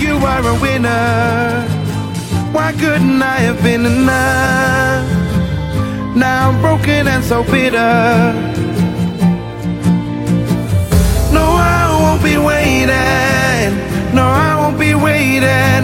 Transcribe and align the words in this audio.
you 0.00 0.16
are 0.16 0.44
a 0.46 0.54
winner. 0.60 1.66
Why 2.52 2.72
couldn't 2.72 3.22
I 3.22 3.38
have 3.46 3.62
been 3.62 3.86
enough? 3.86 5.06
Now 6.16 6.50
I'm 6.50 6.60
broken 6.60 7.06
and 7.06 7.22
so 7.24 7.44
bitter. 7.44 7.92
No, 11.32 11.44
I 11.44 11.98
won't 12.00 12.22
be 12.22 12.36
waiting. 12.36 13.72
No, 14.14 14.22
I 14.22 14.56
won't 14.60 14.78
be 14.78 14.94
waiting. 14.94 15.79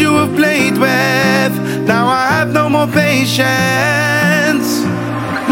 you 0.00 0.14
have 0.14 0.34
played 0.34 0.78
with. 0.78 1.52
Now 1.86 2.08
I 2.08 2.26
have 2.36 2.52
no 2.52 2.68
more 2.70 2.86
patience. 2.86 4.68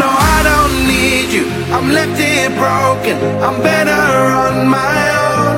No, 0.01 0.09
I 0.35 0.39
don't 0.49 0.75
need 0.93 1.29
you. 1.31 1.45
I'm 1.75 1.91
left 1.91 2.19
here 2.19 2.49
broken. 2.49 3.17
I'm 3.45 3.61
better 3.61 4.03
on 4.45 4.67
my 4.67 4.97
own. 5.27 5.55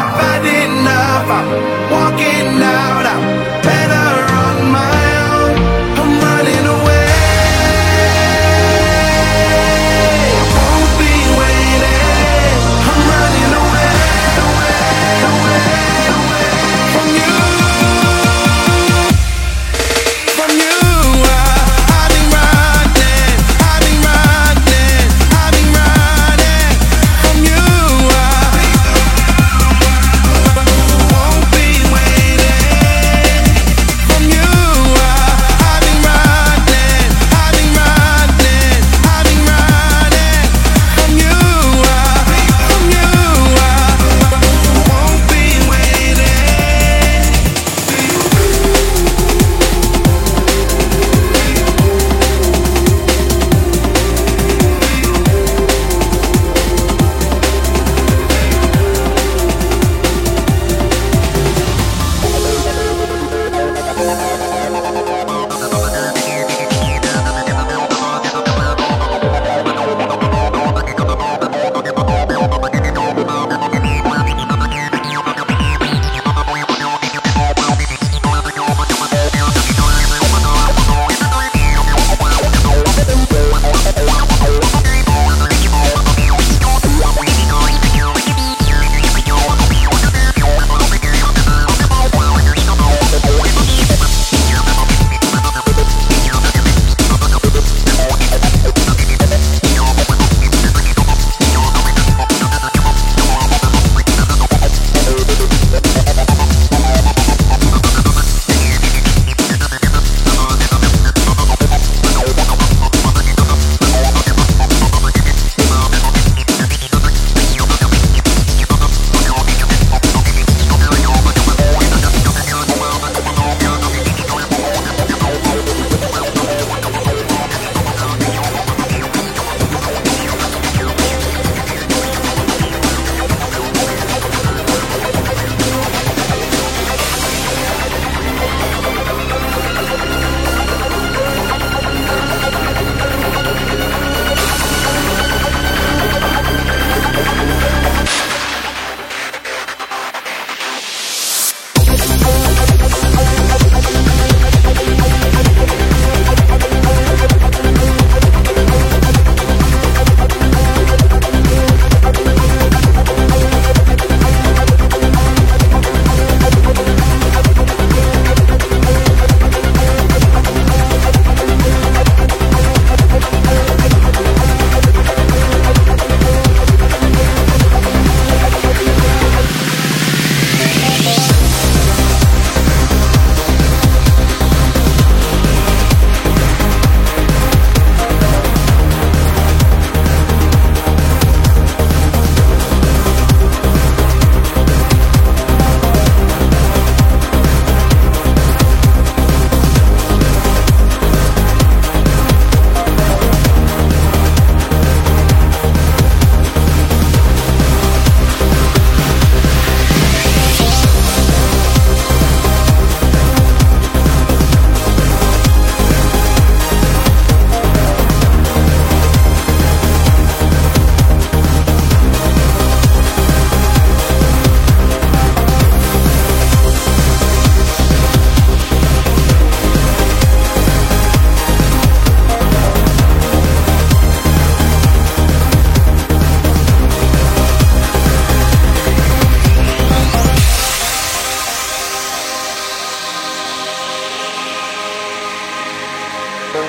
I've 0.00 0.14
had 0.22 0.44
enough. 0.64 1.28
I'm 1.38 1.48
walking 1.94 2.62
out. 2.62 3.06
I'm 3.14 3.41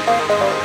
Thank 0.06 0.63